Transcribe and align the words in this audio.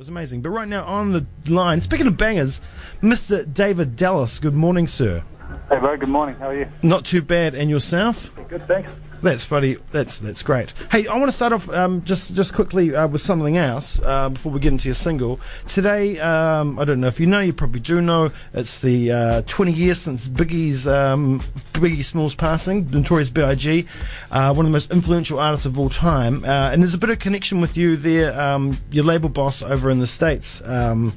was 0.00 0.08
amazing. 0.08 0.40
But 0.40 0.48
right 0.48 0.66
now 0.66 0.86
on 0.86 1.12
the 1.12 1.26
line, 1.46 1.82
speaking 1.82 2.06
of 2.06 2.16
bangers, 2.16 2.62
Mr. 3.02 3.44
David 3.52 3.96
Dallas. 3.96 4.38
Good 4.38 4.54
morning, 4.54 4.86
sir. 4.86 5.22
Hey, 5.68 5.78
bro. 5.78 5.94
Good 5.98 6.08
morning. 6.08 6.36
How 6.36 6.48
are 6.48 6.56
you? 6.56 6.68
Not 6.82 7.04
too 7.04 7.20
bad. 7.20 7.54
And 7.54 7.68
yourself? 7.68 8.30
Good, 8.48 8.66
thanks. 8.66 8.90
That's 9.22 9.44
funny. 9.44 9.76
That's 9.92 10.18
that's 10.18 10.42
great. 10.42 10.72
Hey, 10.90 11.06
I 11.06 11.16
want 11.18 11.30
to 11.30 11.36
start 11.36 11.52
off 11.52 11.68
um, 11.70 12.02
just 12.04 12.34
just 12.34 12.54
quickly 12.54 12.94
uh, 12.94 13.06
with 13.06 13.20
something 13.20 13.58
else 13.58 14.00
uh, 14.02 14.30
before 14.30 14.50
we 14.50 14.60
get 14.60 14.72
into 14.72 14.88
your 14.88 14.94
single. 14.94 15.40
Today, 15.68 16.18
um, 16.20 16.78
I 16.78 16.86
don't 16.86 17.00
know 17.00 17.08
if 17.08 17.20
you 17.20 17.26
know, 17.26 17.40
you 17.40 17.52
probably 17.52 17.80
do 17.80 18.00
know. 18.00 18.30
It's 18.54 18.80
the 18.80 19.12
uh, 19.12 19.42
20 19.42 19.72
years 19.72 20.00
since 20.00 20.26
Biggie's 20.26 20.86
um, 20.86 21.40
Biggie 21.74 22.04
Smalls 22.04 22.34
passing, 22.34 22.90
Notorious 22.90 23.28
B.I.G., 23.28 23.86
uh, 24.30 24.54
one 24.54 24.64
of 24.64 24.70
the 24.70 24.72
most 24.72 24.90
influential 24.90 25.38
artists 25.38 25.66
of 25.66 25.78
all 25.78 25.90
time. 25.90 26.42
Uh, 26.44 26.70
and 26.72 26.82
there's 26.82 26.94
a 26.94 26.98
bit 26.98 27.10
of 27.10 27.18
connection 27.18 27.60
with 27.60 27.76
you 27.76 27.96
there, 27.96 28.38
um, 28.40 28.78
your 28.90 29.04
label 29.04 29.28
boss 29.28 29.62
over 29.62 29.90
in 29.90 29.98
the 29.98 30.06
states, 30.06 30.62
um, 30.64 31.12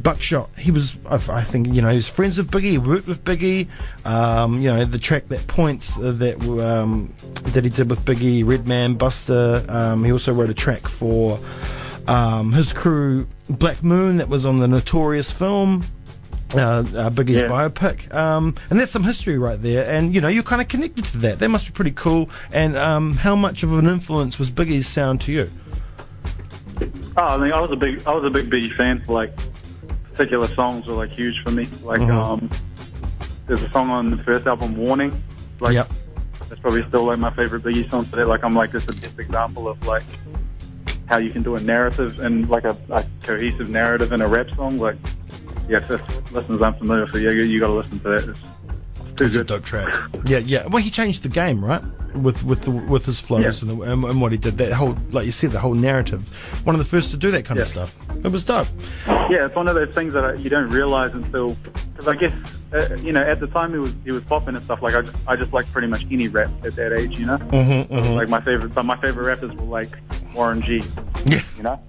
Buckshot. 0.00 0.50
He 0.56 0.70
was, 0.70 0.96
I, 1.08 1.42
think, 1.42 1.68
you 1.74 1.82
know, 1.82 1.90
he 1.90 1.96
was 1.96 2.08
friends 2.08 2.38
with 2.38 2.50
Biggie. 2.50 2.78
Worked 2.78 3.08
with 3.08 3.24
Biggie. 3.24 3.68
Um, 4.04 4.58
you 4.58 4.72
know, 4.72 4.84
the 4.84 4.98
track 4.98 5.28
that 5.28 5.46
points 5.46 5.98
uh, 5.98 6.12
that 6.12 6.40
um, 6.42 7.12
that 7.44 7.64
he 7.64 7.70
did 7.70 7.88
with 7.90 8.04
Biggie, 8.04 8.46
Redman, 8.46 8.96
Busta. 8.96 9.68
Um, 9.68 10.04
he 10.04 10.12
also 10.12 10.32
wrote 10.32 10.50
a 10.50 10.54
track 10.54 10.86
for 10.86 11.38
um, 12.06 12.52
his 12.52 12.72
crew, 12.72 13.26
Black 13.48 13.82
Moon, 13.82 14.18
that 14.18 14.28
was 14.28 14.44
on 14.46 14.58
the 14.58 14.68
Notorious 14.68 15.30
film. 15.30 15.84
Uh, 16.52 16.58
uh, 16.60 17.10
Biggie's 17.10 17.42
Yeah. 17.42 17.46
biopic, 17.46 18.12
um, 18.12 18.56
and 18.70 18.78
there's 18.80 18.90
some 18.90 19.04
history 19.04 19.38
right 19.38 19.62
there, 19.62 19.88
and 19.88 20.12
you 20.12 20.20
know 20.20 20.26
you're 20.26 20.42
kind 20.42 20.60
of 20.60 20.66
connected 20.66 21.04
to 21.04 21.18
that. 21.18 21.38
That 21.38 21.48
must 21.48 21.64
be 21.66 21.70
pretty 21.72 21.92
cool. 21.92 22.28
And 22.52 22.76
um, 22.76 23.14
how 23.14 23.36
much 23.36 23.62
of 23.62 23.72
an 23.78 23.86
influence 23.86 24.36
was 24.36 24.50
Biggie's 24.50 24.88
sound 24.88 25.20
to 25.22 25.32
you? 25.32 25.48
Oh, 27.16 27.22
I 27.22 27.36
mean, 27.38 27.52
I 27.52 27.60
was 27.60 27.70
a 27.70 27.76
big, 27.76 28.02
I 28.04 28.12
was 28.14 28.24
a 28.24 28.30
big 28.30 28.50
Biggie 28.50 28.74
fan. 28.76 29.00
For 29.06 29.12
like, 29.12 29.32
particular 30.12 30.48
songs 30.48 30.86
were 30.88 30.94
like 30.94 31.10
huge 31.10 31.40
for 31.44 31.52
me. 31.52 31.68
Like, 31.84 32.00
Mhm. 32.00 32.10
um, 32.10 32.50
there's 33.46 33.62
a 33.62 33.70
song 33.70 33.90
on 33.90 34.10
the 34.10 34.16
first 34.24 34.44
album, 34.48 34.76
Warning. 34.76 35.22
Like, 35.60 35.74
Yep. 35.74 35.92
That's 36.50 36.60
probably 36.60 36.86
still 36.88 37.04
like 37.04 37.18
my 37.18 37.30
favorite 37.30 37.62
Biggie 37.62 37.88
song 37.88 38.04
today. 38.06 38.24
Like, 38.24 38.42
I'm 38.42 38.54
like, 38.54 38.72
this 38.72 38.84
is 38.88 39.00
the 39.00 39.08
best 39.08 39.18
example 39.20 39.68
of 39.68 39.86
like 39.86 40.02
how 41.06 41.16
you 41.16 41.30
can 41.30 41.42
do 41.42 41.54
a 41.54 41.60
narrative 41.60 42.20
and 42.20 42.50
like 42.50 42.64
a, 42.64 42.76
a 42.90 43.04
cohesive 43.22 43.70
narrative 43.70 44.12
in 44.12 44.20
a 44.20 44.28
rap 44.28 44.50
song. 44.56 44.76
Like, 44.76 44.96
yeah, 45.68 45.78
if 45.78 45.90
if 45.90 46.32
listeners 46.32 46.60
aren't 46.60 46.78
familiar 46.78 47.04
with 47.04 47.14
it, 47.14 47.22
you, 47.22 47.30
you 47.30 47.60
got 47.60 47.68
to 47.68 47.74
listen 47.74 48.00
to 48.00 48.08
that. 48.08 48.28
It's, 48.28 49.20
it's 49.22 49.34
a 49.34 49.38
good. 49.38 49.46
dope 49.46 49.64
track. 49.64 49.94
Yeah, 50.26 50.38
yeah. 50.38 50.66
Well, 50.66 50.82
he 50.82 50.90
changed 50.90 51.22
the 51.22 51.28
game, 51.28 51.64
right? 51.64 51.82
With 52.14 52.42
with 52.44 52.62
the, 52.62 52.70
with 52.72 53.06
his 53.06 53.20
flows 53.20 53.62
Yeah. 53.62 53.70
and, 53.70 53.80
the, 53.80 53.92
and, 53.92 54.04
and 54.04 54.20
what 54.20 54.32
he 54.32 54.38
did. 54.38 54.58
That 54.58 54.72
whole, 54.72 54.96
like 55.10 55.26
you 55.26 55.32
said, 55.32 55.52
the 55.52 55.60
whole 55.60 55.74
narrative. 55.74 56.22
One 56.64 56.74
of 56.74 56.78
the 56.80 56.84
first 56.84 57.10
to 57.12 57.16
do 57.16 57.30
that 57.30 57.44
kind 57.44 57.60
of 57.60 57.66
stuff. 57.66 57.96
It 58.24 58.28
was 58.28 58.44
dope. 58.44 58.68
Yeah, 59.06 59.46
it's 59.46 59.54
one 59.54 59.68
of 59.68 59.74
those 59.76 59.94
things 59.94 60.12
that 60.14 60.24
I, 60.24 60.34
you 60.34 60.50
don't 60.50 60.68
realize 60.70 61.12
until 61.14 61.50
because 61.92 62.08
I 62.08 62.16
guess 62.16 62.32
uh, 62.72 62.96
you 63.00 63.12
know 63.12 63.22
at 63.22 63.38
the 63.40 63.46
time 63.46 63.72
he 63.72 63.78
was 63.78 63.94
he 64.04 64.12
was 64.12 64.22
popping 64.24 64.54
and 64.54 64.64
stuff. 64.64 64.82
Like 64.82 64.94
I 64.94 65.02
just 65.02 65.28
I 65.28 65.36
just 65.36 65.52
like 65.52 65.70
pretty 65.72 65.86
much 65.88 66.04
any 66.10 66.28
rap 66.28 66.50
at 66.64 66.72
that 66.74 66.92
age, 66.92 67.18
you 67.18 67.26
know. 67.26 67.38
Mm-hmm, 67.38 67.94
mm-hmm. 67.94 68.12
Like 68.14 68.28
my 68.28 68.40
favorite, 68.40 68.74
but 68.74 68.84
my 68.84 68.96
favorite 69.00 69.24
rappers 69.26 69.54
were 69.54 69.64
like 69.64 69.90
Warren 70.34 70.60
G, 70.62 70.82
Yeah. 71.26 71.42
you 71.56 71.62
know. 71.62 71.80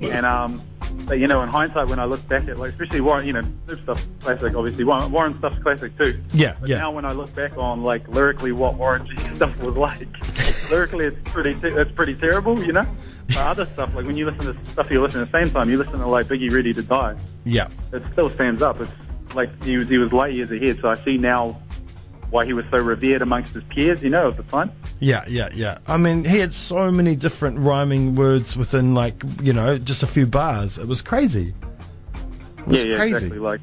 And 0.00 0.24
um, 0.24 0.62
but 1.06 1.18
you 1.18 1.26
know, 1.26 1.42
in 1.42 1.48
hindsight, 1.48 1.88
when 1.88 1.98
I 1.98 2.04
look 2.04 2.26
back 2.28 2.48
at 2.48 2.58
like 2.58 2.70
especially 2.70 3.00
Warren, 3.00 3.26
you 3.26 3.32
know, 3.32 3.42
Snoop 3.66 3.82
stuff's 3.82 4.06
classic, 4.20 4.54
obviously. 4.54 4.84
Warren, 4.84 5.10
Warren 5.10 5.38
stuff's 5.38 5.62
classic 5.62 5.96
too. 5.98 6.20
Yeah, 6.32 6.56
But 6.60 6.68
yeah. 6.68 6.78
now 6.78 6.90
when 6.90 7.04
I 7.04 7.12
look 7.12 7.32
back 7.34 7.56
on 7.56 7.82
like 7.82 8.06
lyrically 8.08 8.52
what 8.52 8.74
Warren 8.74 9.06
G 9.06 9.16
stuff 9.34 9.58
was 9.60 9.76
like, 9.76 10.08
lyrically 10.70 11.06
it's 11.06 11.16
pretty 11.32 11.54
te- 11.54 11.68
it's 11.76 11.92
pretty 11.92 12.14
terrible, 12.14 12.62
you 12.62 12.72
know. 12.72 12.86
But 13.28 13.38
other 13.38 13.66
stuff 13.66 13.94
like 13.94 14.06
when 14.06 14.16
you 14.16 14.30
listen 14.30 14.54
to 14.54 14.64
stuff 14.64 14.90
you 14.90 15.00
listen 15.02 15.20
at 15.20 15.30
the 15.30 15.44
same 15.44 15.52
time, 15.52 15.68
you 15.70 15.78
listen 15.78 15.98
to 15.98 16.06
like 16.06 16.26
Biggie 16.26 16.50
Ready 16.52 16.72
to 16.74 16.82
Die 16.82 17.16
yeah. 17.44 17.68
it 17.92 18.02
still 18.12 18.30
stands 18.30 18.60
up. 18.62 18.80
It's 18.80 19.34
like 19.34 19.50
he 19.64 19.76
was 19.76 19.88
he 19.88 19.98
was 19.98 20.12
light 20.12 20.34
years 20.34 20.50
ahead. 20.50 20.78
So 20.80 20.88
I 20.88 20.96
see 21.04 21.16
now 21.16 21.60
why 22.30 22.44
he 22.44 22.52
was 22.52 22.64
so 22.70 22.82
revered 22.82 23.22
amongst 23.22 23.54
his 23.54 23.64
peers. 23.64 24.02
You 24.02 24.10
know, 24.10 24.28
at 24.28 24.36
the 24.36 24.42
time. 24.44 24.70
Yeah, 25.00 25.24
yeah, 25.28 25.48
yeah. 25.54 25.78
I 25.86 25.96
mean, 25.96 26.24
he 26.24 26.38
had 26.38 26.52
so 26.52 26.90
many 26.90 27.14
different 27.14 27.58
rhyming 27.60 28.14
words 28.16 28.56
within, 28.56 28.94
like, 28.94 29.22
you 29.42 29.52
know, 29.52 29.78
just 29.78 30.02
a 30.02 30.06
few 30.06 30.26
bars. 30.26 30.76
It 30.78 30.88
was 30.88 31.02
crazy. 31.02 31.54
It 32.58 32.66
was 32.66 32.84
yeah, 32.84 32.90
yeah, 32.92 32.96
crazy. 32.98 33.14
exactly. 33.16 33.38
Like 33.38 33.60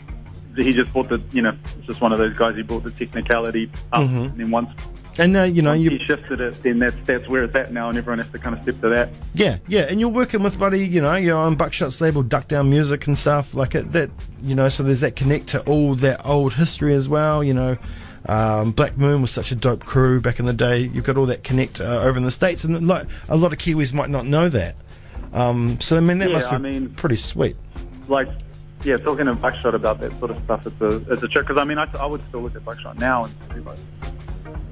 he 0.55 0.73
just 0.73 0.93
brought 0.93 1.09
the 1.09 1.21
you 1.33 1.41
know, 1.41 1.53
it's 1.77 1.87
just 1.87 2.01
one 2.01 2.13
of 2.13 2.17
those 2.19 2.35
guys. 2.37 2.55
He 2.55 2.61
brought 2.61 2.83
the 2.83 2.91
technicality 2.91 3.69
up, 3.91 4.03
Mhm. 4.03 4.25
and 4.31 4.37
then 4.39 4.51
once, 4.51 4.69
And 5.17 5.31
now, 5.33 5.43
you 5.43 5.61
know, 5.61 5.71
once 5.71 5.81
you 5.81 5.89
he 5.91 5.99
shifted 6.05 6.39
it, 6.41 6.61
then 6.63 6.79
that's 6.79 6.95
that's 7.05 7.27
where 7.27 7.43
it's 7.43 7.55
at 7.55 7.71
now, 7.73 7.89
and 7.89 7.97
everyone 7.97 8.19
has 8.19 8.29
to 8.31 8.37
kind 8.39 8.55
of 8.55 8.61
step 8.63 8.79
to 8.81 8.89
that. 8.89 9.09
Yeah, 9.33 9.57
yeah, 9.67 9.81
and 9.89 9.99
you're 9.99 10.09
working 10.09 10.41
with 10.43 10.57
buddy, 10.57 10.85
you 10.87 11.01
know, 11.01 11.15
you're 11.15 11.37
on 11.37 11.55
Buckshot's 11.55 11.99
label, 12.01 12.23
Duck 12.23 12.47
Down 12.47 12.69
Music 12.69 13.05
and 13.07 13.17
stuff 13.17 13.53
like 13.53 13.75
it. 13.75 13.91
That 13.91 14.09
you 14.41 14.55
know, 14.55 14.69
so 14.69 14.81
there's 14.83 15.01
that 15.01 15.15
connect 15.17 15.47
to 15.47 15.61
all 15.63 15.95
that 15.95 16.21
old 16.25 16.53
history 16.53 16.93
as 16.95 17.07
well. 17.09 17.43
You 17.43 17.53
know, 17.53 17.77
um, 18.27 18.71
Black 18.71 18.97
Moon 18.97 19.21
was 19.21 19.31
such 19.31 19.51
a 19.51 19.55
dope 19.55 19.85
crew 19.85 20.19
back 20.21 20.39
in 20.39 20.45
the 20.45 20.53
day. 20.53 20.79
You've 20.79 21.03
got 21.03 21.17
all 21.17 21.25
that 21.27 21.43
connect 21.43 21.79
uh, 21.81 22.01
over 22.01 22.17
in 22.17 22.23
the 22.23 22.31
states, 22.31 22.63
and 22.63 22.87
like 22.87 23.05
a 23.29 23.37
lot 23.37 23.53
of 23.53 23.59
Kiwis 23.59 23.93
might 23.93 24.09
not 24.09 24.25
know 24.25 24.49
that. 24.49 24.75
Um, 25.33 25.79
so 25.81 25.97
I 25.97 25.99
mean, 25.99 26.17
that 26.19 26.29
Yeah, 26.29 26.35
must 26.35 26.49
be 26.49 26.55
I 26.55 26.59
mean- 26.59 26.89
pretty 26.89 27.17
sweet. 27.17 27.55
Like, 28.07 28.29
yeah, 28.83 28.97
talking 28.97 29.25
to 29.25 29.33
Buckshot 29.33 29.73
about 29.75 29.99
that 30.01 30.11
sort 30.19 30.31
of 30.31 30.41
stuff, 30.43 30.67
it's 30.67 30.79
a 30.81 31.11
it's 31.11 31.23
a 31.23 31.27
trick. 31.27 31.45
Because 31.47 31.57
I 31.59 31.63
mean, 31.63 31.77
I, 31.77 31.87
I 31.99 32.05
would 32.05 32.21
still 32.21 32.41
look 32.41 32.55
at 32.55 32.63
Buckshot 32.63 32.97
now 32.99 33.23
and 33.25 33.49
be 33.53 33.61
like. 33.61 33.79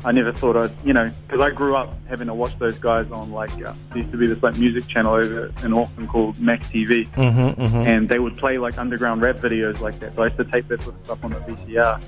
I 0.05 0.11
never 0.11 0.33
thought 0.33 0.57
I'd, 0.57 0.71
you 0.83 0.91
know, 0.91 1.09
because 1.25 1.39
I 1.41 1.49
grew 1.49 1.77
up 1.77 1.93
having 2.09 2.27
to 2.27 2.33
watch 2.33 2.59
those 2.59 2.77
guys 2.77 3.09
on 3.09 3.31
like, 3.31 3.51
uh, 3.53 3.73
there 3.89 3.99
used 3.99 4.11
to 4.11 4.17
be 4.17 4.27
this 4.27 4.43
like 4.43 4.57
music 4.57 4.85
channel 4.89 5.13
over 5.13 5.49
in 5.63 5.73
Auckland 5.73 6.09
called 6.09 6.37
Max 6.41 6.67
TV. 6.67 7.09
Mm-hmm, 7.11 7.61
mm-hmm. 7.61 7.75
and 7.77 8.09
they 8.09 8.19
would 8.19 8.35
play 8.35 8.57
like 8.57 8.77
underground 8.77 9.21
rap 9.21 9.37
videos 9.37 9.79
like 9.79 9.99
that. 9.99 10.13
So 10.15 10.23
I 10.23 10.25
used 10.25 10.37
to 10.39 10.43
tape 10.43 10.67
that 10.67 10.81
sort 10.81 10.95
of 10.95 11.05
stuff 11.05 11.23
on 11.23 11.31
the 11.31 11.37
VCR. 11.37 12.01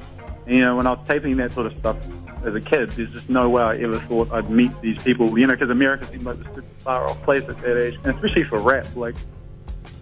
You 0.47 0.61
know, 0.61 0.75
when 0.77 0.87
I 0.87 0.91
was 0.91 1.07
taping 1.07 1.37
that 1.37 1.53
sort 1.53 1.67
of 1.67 1.77
stuff 1.79 1.97
as 2.45 2.53
a 2.53 2.61
kid, 2.61 2.91
there's 2.91 3.11
just 3.11 3.29
no 3.29 3.49
way 3.49 3.63
I 3.63 3.77
ever 3.77 3.97
thought 3.99 4.31
I'd 4.31 4.49
meet 4.49 4.71
these 4.81 5.01
people. 5.03 5.37
You 5.37 5.47
know, 5.47 5.53
because 5.53 5.69
America 5.69 6.05
seemed 6.05 6.23
like 6.23 6.37
this 6.37 6.47
super 6.47 6.61
far 6.79 7.07
off 7.07 7.21
place 7.23 7.43
at 7.49 7.59
that 7.61 7.77
age, 7.77 7.95
and 8.03 8.13
especially 8.15 8.43
for 8.43 8.59
rap. 8.59 8.87
Like 8.95 9.15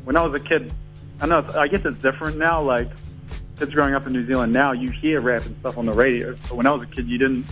when 0.03 0.17
I 0.17 0.25
was 0.25 0.39
a 0.39 0.43
kid, 0.43 0.71
I 1.21 1.25
know 1.27 1.45
I 1.55 1.67
guess 1.67 1.85
it's 1.85 2.01
different 2.01 2.37
now. 2.37 2.61
Like 2.61 2.89
kids 3.57 3.71
growing 3.73 3.93
up 3.93 4.05
in 4.07 4.13
New 4.13 4.25
Zealand 4.25 4.51
now, 4.51 4.71
you 4.73 4.89
hear 4.91 5.21
rap 5.21 5.45
and 5.45 5.55
stuff 5.59 5.77
on 5.77 5.85
the 5.85 5.93
radio. 5.93 6.33
But 6.49 6.55
when 6.55 6.67
I 6.67 6.71
was 6.73 6.81
a 6.81 6.87
kid, 6.87 7.07
you 7.07 7.17
didn't. 7.17 7.45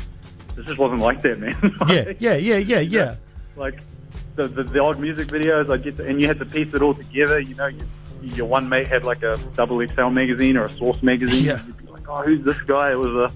This 0.56 0.66
just 0.66 0.78
wasn't 0.80 1.00
like 1.00 1.22
that, 1.22 1.40
man. 1.40 1.56
Yeah, 1.88 2.04
Like, 2.04 2.18
yeah, 2.20 2.36
yeah, 2.36 2.58
yeah, 2.58 2.80
yeah. 2.80 3.16
like 3.56 3.80
the, 4.36 4.50
the 4.50 4.64
the 4.64 4.80
old 4.80 5.00
music 5.00 5.28
videos. 5.30 5.72
I 5.72 5.78
get 5.78 5.96
to, 5.98 6.06
and 6.06 6.20
you 6.20 6.28
had 6.28 6.40
to 6.40 6.46
piece 6.46 6.74
it 6.74 6.82
all 6.82 6.94
together. 6.94 7.40
You 7.40 7.56
know, 7.56 7.68
you, 7.68 7.86
your 8.22 8.48
one 8.48 8.68
mate 8.68 8.88
had 8.88 9.06
like 9.06 9.24
a 9.24 9.40
double 9.56 9.86
XL 9.88 10.10
magazine 10.10 10.58
or 10.58 10.66
a 10.66 10.70
Source 10.70 11.02
magazine. 11.02 11.46
Yeah. 11.46 11.62
Like, 12.02 12.10
oh, 12.10 12.24
who's 12.24 12.44
this 12.46 12.60
guy? 12.62 12.92
It 12.92 13.00
was 13.00 13.32
a 13.32 13.34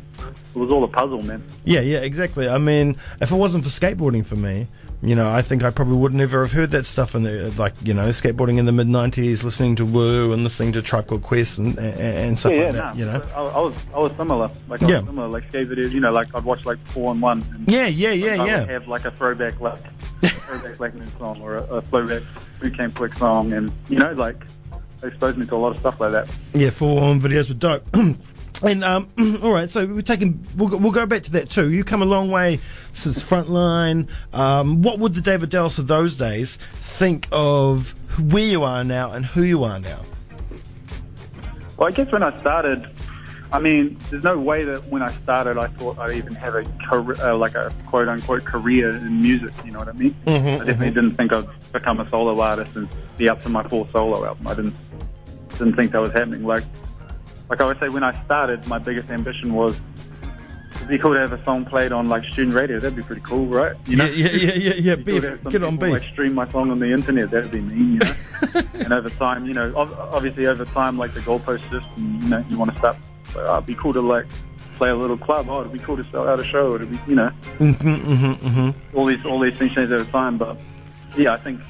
it 0.56 0.60
was 0.60 0.72
all 0.72 0.84
a 0.84 0.88
puzzle, 0.88 1.22
man. 1.22 1.44
Yeah, 1.66 1.82
yeah, 1.82 2.00
exactly. 2.00 2.48
I 2.50 2.58
mean, 2.58 2.96
if 3.22 3.32
it 3.32 3.36
wasn't 3.36 3.64
for 3.64 3.70
skateboarding 3.70 4.26
for 4.26 4.36
me, 4.36 4.68
you 5.02 5.14
know, 5.14 5.30
I 5.30 5.42
think 5.42 5.64
I 5.64 5.70
probably 5.70 5.98
would 5.98 6.14
never 6.14 6.42
have 6.44 6.52
heard 6.54 6.72
that 6.72 6.86
stuff 6.86 7.14
in 7.14 7.24
the 7.24 7.52
like, 7.58 7.74
you 7.84 7.94
know, 7.94 8.08
skateboarding 8.10 8.58
in 8.58 8.66
the 8.66 8.72
mid 8.72 8.88
'90s, 8.88 9.44
listening 9.44 9.76
to 9.76 9.86
Wu 9.86 10.32
and 10.34 10.44
listening 10.44 10.72
to 10.74 10.82
Tribe 10.82 11.08
Quest 11.22 11.58
and, 11.60 11.78
and, 11.78 12.00
and 12.00 12.40
stuff 12.40 12.54
like 12.54 12.72
that. 12.72 12.74
nah, 12.74 12.94
You 12.94 13.06
know. 13.06 13.22
I, 13.36 13.42
I 13.42 13.60
was 13.60 13.76
I 13.94 14.00
was 14.00 14.12
similar. 14.14 14.50
Like 14.70 14.82
I 14.84 14.88
Yeah. 14.88 14.98
was 15.00 15.06
similar, 15.10 15.28
like 15.28 15.48
skate 15.50 15.70
videos. 15.70 15.92
You 15.92 16.00
know, 16.00 16.10
like 16.12 16.34
I'd 16.34 16.44
watch 16.46 16.66
like 16.66 16.80
four 16.88 17.12
on 17.12 17.20
one. 17.22 17.44
And 17.54 17.68
Yeah, 17.70 17.88
yeah, 17.88 18.12
yeah, 18.12 18.34
I 18.36 18.38
would 18.40 18.48
yeah. 18.48 18.66
have 18.66 18.88
like 18.88 19.06
a 19.06 19.12
throwback 19.12 19.60
like 19.60 19.80
throwback 20.24 20.78
Black 20.78 20.96
Moon 20.96 21.12
song 21.20 21.40
or 21.42 21.58
a, 21.58 21.64
a 21.66 21.82
throwback 21.84 22.24
Boot 22.60 22.76
Camp 22.76 22.94
Clik 22.96 23.16
song, 23.20 23.52
and 23.54 23.72
you 23.90 24.00
know, 24.00 24.14
like 24.14 24.38
they 25.02 25.10
exposed 25.10 25.38
me 25.38 25.46
to 25.46 25.56
a 25.56 25.58
lot 25.58 25.74
of 25.74 25.80
stuff 25.80 26.00
like 26.00 26.14
that. 26.14 26.30
Yeah, 26.54 26.70
four 26.70 27.04
on 27.04 27.20
videos 27.20 27.50
were 27.50 27.56
dope. 27.56 27.86
and 28.66 28.84
um, 28.84 29.10
all 29.44 29.52
right, 29.54 29.70
so 29.70 29.86
we're 29.86 30.02
taking. 30.02 30.46
We'll, 30.56 30.70
go- 30.70 30.78
we'll 30.78 30.92
go 30.92 31.06
back 31.06 31.24
to 31.24 31.32
that 31.34 31.50
too. 31.50 31.72
You 31.72 31.84
come 31.84 32.02
a 32.02 32.06
long 32.06 32.30
way 32.32 32.60
since 32.94 33.22
Frontline. 33.24 34.08
Um, 34.34 34.82
what 34.82 35.00
would 35.00 35.14
the 35.14 35.22
David 35.22 35.50
Dallas 35.50 35.78
of 35.78 35.88
those 35.88 36.18
days 36.18 36.58
think 36.74 37.28
of 37.32 37.94
where 38.32 38.44
you 38.46 38.64
are 38.64 38.84
now 38.84 39.12
and 39.12 39.26
who 39.26 39.44
you 39.44 39.64
are 39.64 39.80
now? 39.80 40.00
Well, 41.78 41.88
I 41.90 41.92
guess 41.92 42.10
when 42.12 42.24
I 42.24 42.40
started, 42.40 42.88
I 43.52 43.60
mean, 43.60 43.98
there's 44.10 44.24
no 44.24 44.40
way 44.40 44.64
that 44.64 44.86
when 44.86 45.02
I 45.02 45.12
started, 45.12 45.58
I 45.58 45.68
thought 45.68 46.00
I'd 46.00 46.14
even 46.16 46.34
have 46.36 46.56
a 46.56 46.64
career, 46.90 47.18
uh, 47.22 47.36
like 47.38 47.56
a 47.56 47.74
quote 47.88 48.08
unquote 48.08 48.46
career 48.46 48.92
in 48.92 49.22
music. 49.22 49.52
You 49.66 49.72
know 49.72 49.80
what 49.80 49.90
I 49.90 49.94
mean? 49.94 50.16
Mhm, 50.26 50.56
I 50.62 50.66
definitely 50.66 50.92
didn't 50.92 51.12
think 51.12 51.34
I'd 51.34 51.46
become 51.74 52.00
a 52.00 52.08
solo 52.10 52.40
artist 52.40 52.76
and 52.78 52.88
be 53.18 53.28
up 53.30 53.42
to 53.44 53.50
my 53.50 53.64
full 53.68 53.88
solo 53.92 54.26
album. 54.26 54.48
I 54.48 54.54
didn't 54.56 54.76
didn't 55.58 55.76
think 55.76 55.92
that 55.92 56.02
was 56.02 56.12
happening. 56.12 56.44
Like, 56.46 56.64
like 57.50 57.62
I 57.62 57.68
would 57.68 57.80
say, 57.80 57.90
when 57.90 58.04
I 58.04 58.24
started, 58.26 58.66
my 58.68 58.78
biggest 58.78 59.10
ambition 59.10 59.54
was. 59.54 59.80
It'd 60.76 60.90
be 60.90 60.98
cool 60.98 61.14
to 61.14 61.20
have 61.20 61.32
a 61.32 61.42
song 61.46 61.64
played 61.64 61.94
on 61.94 62.10
like 62.10 62.26
student 62.26 62.54
radio. 62.54 62.80
That'd 62.80 62.98
be 62.98 63.02
pretty 63.02 63.22
cool, 63.22 63.46
right? 63.46 63.76
You 63.88 63.98
Yeah, 63.98 64.08
yeah, 64.08 64.28
yeah, 64.30 64.54
yeah, 64.54 64.74
yeah. 64.74 64.96
Cool 64.96 65.04
to 65.04 65.04
Beef, 65.04 65.24
have 65.24 65.52
get 65.52 65.64
on 65.64 65.78
beef. 65.78 65.90
Like 65.90 66.04
stream 66.04 66.34
my 66.34 66.48
song 66.52 66.70
on 66.70 66.80
the 66.80 66.92
internet. 66.92 67.32
That'd 67.32 67.50
be 67.50 67.62
mean, 67.62 67.94
you 67.94 68.00
know. 68.00 68.62
and 68.84 68.92
over 68.92 69.10
time, 69.12 69.46
you 69.46 69.54
know, 69.54 69.74
obviously 69.76 70.48
over 70.48 70.66
time, 70.66 70.98
like 70.98 71.14
the 71.14 71.22
goalpost 71.22 71.68
shift, 71.72 71.88
and 71.98 72.22
you 72.22 72.30
know, 72.30 72.46
you 72.50 72.60
want 72.60 72.72
to 72.72 72.78
start. 72.78 72.98
Oh, 73.38 73.54
it'd 73.56 73.66
be 73.66 73.76
cool 73.76 73.94
to 73.94 74.02
like 74.02 74.26
play 74.76 74.90
a 74.90 74.96
little 74.96 75.18
club. 75.18 75.48
Oh, 75.50 75.62
it'd 75.62 75.72
be 75.72 75.80
cool 75.80 75.98
to 75.98 76.04
sell 76.12 76.28
out 76.28 76.40
a 76.40 76.44
show. 76.44 76.76
It'd 76.76 76.92
be, 76.92 77.00
you 77.08 77.16
know, 77.16 77.32
Mm-hmm, 77.58 77.88
mm-hmm, 77.88 78.48
mm-hmm. 78.48 78.98
all 78.98 79.06
these 79.06 79.26
all 79.26 79.40
these 79.40 79.58
things 79.58 79.74
change 79.74 79.92
over 79.92 80.10
time. 80.12 80.38
But 80.38 80.58
yeah, 81.18 81.34
I 81.34 81.38
think 81.38 81.62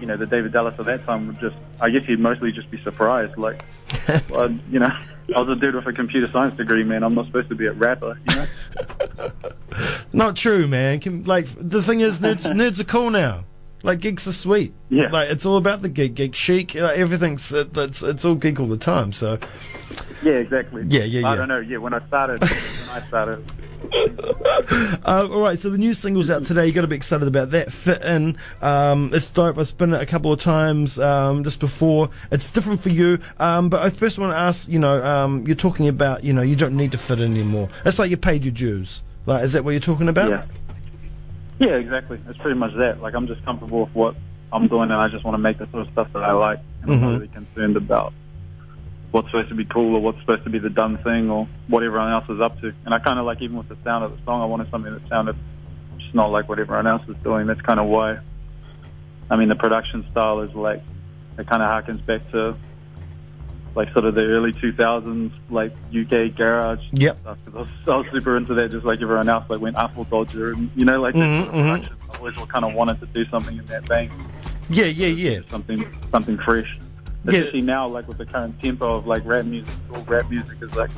you 0.00 0.06
know, 0.06 0.16
the 0.16 0.26
David 0.26 0.52
Dallas 0.52 0.78
of 0.78 0.86
that 0.86 1.04
time 1.04 1.26
would 1.26 1.40
just, 1.40 1.56
I 1.80 1.90
guess 1.90 2.04
he'd 2.04 2.20
mostly 2.20 2.52
just 2.52 2.70
be 2.70 2.82
surprised. 2.82 3.36
Like, 3.36 3.62
well, 4.30 4.50
you 4.70 4.78
know, 4.78 4.90
I 5.34 5.38
was 5.38 5.48
a 5.48 5.56
dude 5.56 5.74
with 5.74 5.86
a 5.86 5.92
computer 5.92 6.28
science 6.28 6.56
degree, 6.56 6.84
man. 6.84 7.02
I'm 7.02 7.14
not 7.14 7.26
supposed 7.26 7.48
to 7.50 7.54
be 7.54 7.66
a 7.66 7.72
rapper, 7.72 8.18
you 8.28 8.34
know? 8.34 9.30
Not 10.12 10.36
true, 10.36 10.66
man. 10.66 11.00
Like 11.24 11.46
the 11.56 11.82
thing 11.82 12.00
is, 12.00 12.20
nerds, 12.20 12.50
nerds 12.54 12.80
are 12.80 12.84
cool 12.84 13.10
now. 13.10 13.44
Like 13.82 14.00
gigs 14.00 14.26
are 14.26 14.32
sweet. 14.32 14.72
Yeah. 14.88 15.08
Like 15.10 15.30
it's 15.30 15.46
all 15.46 15.56
about 15.56 15.82
the 15.82 15.88
gig, 15.88 16.14
gig 16.14 16.34
chic. 16.34 16.74
Like, 16.74 16.98
everything's 16.98 17.52
it, 17.52 17.76
it's 17.76 18.02
it's 18.02 18.24
all 18.24 18.34
gig 18.34 18.58
all 18.60 18.66
the 18.66 18.76
time. 18.76 19.12
So 19.12 19.38
Yeah, 20.22 20.32
exactly. 20.32 20.84
Yeah, 20.88 21.04
yeah, 21.04 21.26
I 21.28 21.32
yeah. 21.32 21.38
don't 21.38 21.48
know. 21.48 21.58
Yeah, 21.60 21.78
when 21.78 21.94
I 21.94 22.04
started, 22.06 22.40
when 22.42 22.50
I 22.50 23.00
started, 23.06 23.44
Uh, 25.04 25.28
all 25.30 25.40
right, 25.40 25.58
so 25.58 25.70
the 25.70 25.78
new 25.78 25.94
single's 25.94 26.30
out 26.30 26.44
today. 26.44 26.66
You 26.66 26.72
got 26.72 26.80
to 26.82 26.86
be 26.88 26.96
excited 26.96 27.28
about 27.28 27.50
that. 27.50 27.72
Fit 27.72 28.02
in, 28.02 28.36
um, 28.60 29.10
it's 29.14 29.30
dope. 29.30 29.56
I've 29.56 29.66
spun 29.68 29.94
it 29.94 30.02
a 30.02 30.06
couple 30.06 30.32
of 30.32 30.40
times 30.40 30.98
um, 30.98 31.44
just 31.44 31.60
before. 31.60 32.10
It's 32.32 32.50
different 32.50 32.80
for 32.80 32.88
you, 32.90 33.18
um, 33.38 33.68
but 33.68 33.80
I 33.82 33.90
first 33.90 34.18
want 34.18 34.32
to 34.32 34.36
ask. 34.36 34.68
You 34.68 34.80
know, 34.80 35.02
um, 35.04 35.46
you're 35.46 35.54
talking 35.56 35.86
about 35.88 36.24
you 36.24 36.32
know 36.32 36.42
you 36.42 36.56
don't 36.56 36.76
need 36.76 36.92
to 36.92 36.98
fit 36.98 37.20
in 37.20 37.32
anymore. 37.32 37.68
It's 37.84 37.98
like 37.98 38.10
you 38.10 38.16
paid 38.16 38.44
your 38.44 38.52
dues. 38.52 39.02
Like, 39.26 39.44
is 39.44 39.52
that 39.52 39.64
what 39.64 39.70
you're 39.70 39.80
talking 39.80 40.08
about? 40.08 40.30
yeah. 40.30 40.44
Yeah, 41.58 41.72
exactly. 41.72 42.20
It's 42.28 42.38
pretty 42.38 42.58
much 42.58 42.74
that. 42.76 43.00
Like, 43.02 43.14
I'm 43.14 43.26
just 43.26 43.44
comfortable 43.44 43.80
with 43.84 43.94
what 43.94 44.14
I'm 44.52 44.68
doing, 44.68 44.90
and 44.90 45.00
I 45.00 45.08
just 45.08 45.24
want 45.24 45.34
to 45.34 45.38
make 45.38 45.58
the 45.58 45.66
sort 45.70 45.86
of 45.86 45.92
stuff 45.92 46.08
that 46.12 46.22
I 46.22 46.32
like. 46.32 46.60
And 46.82 46.90
I'm 46.92 46.98
Mhm. 46.98 47.02
not 47.02 47.12
really 47.14 47.28
concerned 47.28 47.76
about 47.76 48.12
what's 49.10 49.28
supposed 49.28 49.48
to 49.48 49.54
be 49.54 49.64
cool 49.64 49.96
or 49.96 50.00
what's 50.00 50.20
supposed 50.20 50.44
to 50.44 50.50
be 50.50 50.58
the 50.58 50.70
done 50.70 50.98
thing 50.98 51.30
or 51.30 51.48
what 51.68 51.82
everyone 51.82 52.12
else 52.12 52.28
is 52.28 52.40
up 52.40 52.60
to. 52.60 52.72
And 52.84 52.94
I 52.94 52.98
kind 52.98 53.18
of 53.18 53.24
like, 53.26 53.42
even 53.42 53.56
with 53.56 53.68
the 53.68 53.76
sound 53.82 54.04
of 54.04 54.12
the 54.12 54.18
song, 54.24 54.42
I 54.42 54.44
wanted 54.44 54.70
something 54.70 54.92
that 54.92 55.08
sounded 55.08 55.34
just 55.98 56.14
not 56.14 56.30
like 56.30 56.48
what 56.48 56.58
everyone 56.58 56.86
else 56.86 57.02
is 57.08 57.16
doing. 57.24 57.46
That's 57.46 57.60
kind 57.62 57.80
of 57.80 57.86
why. 57.86 58.18
I 59.30 59.36
mean, 59.36 59.48
the 59.48 59.56
production 59.56 60.04
style 60.10 60.40
is 60.40 60.54
like, 60.54 60.82
it 61.38 61.46
kind 61.46 61.62
of 61.62 61.68
harkens 61.68 62.04
back 62.06 62.30
to 62.32 62.54
like 63.78 63.92
sort 63.92 64.04
of 64.06 64.16
the 64.16 64.24
early 64.24 64.52
2000s, 64.54 65.30
like 65.50 65.70
UK 65.96 66.34
garage 66.36 66.80
Yep. 66.94 67.20
stuff. 67.20 67.38
I 67.46 67.58
was, 67.58 67.68
I 67.86 67.96
was 67.96 68.06
super 68.10 68.36
into 68.36 68.52
that, 68.54 68.72
just 68.72 68.84
like 68.84 69.00
everyone 69.00 69.28
else. 69.28 69.44
Like 69.48 69.60
when 69.60 69.76
Artful 69.76 70.02
Dodger, 70.10 70.50
and 70.52 70.68
you 70.74 70.84
know, 70.84 71.00
like 71.00 71.14
Mhm, 71.14 71.44
sort 71.44 71.92
of. 71.92 72.12
I 72.12 72.18
always 72.18 72.34
kind 72.48 72.64
of 72.64 72.74
wanted 72.74 72.98
to 72.98 73.06
do 73.06 73.24
something 73.26 73.56
in 73.56 73.64
that 73.66 73.86
vein, 73.86 74.10
Yeah, 74.68 74.86
yeah, 74.86 75.06
yeah. 75.06 75.40
something 75.48 75.86
something 76.10 76.36
fresh. 76.38 76.76
Yeah. 77.24 77.30
Especially 77.38 77.60
now, 77.62 77.86
like 77.86 78.08
with 78.08 78.18
the 78.18 78.26
current 78.26 78.60
tempo 78.60 78.96
of 78.96 79.06
like 79.06 79.24
rap 79.24 79.44
music, 79.44 79.72
all 79.94 80.02
rap 80.02 80.28
music 80.28 80.60
is 80.60 80.74
like 80.74 80.90